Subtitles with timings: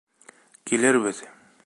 [0.71, 1.23] Килербеҙ!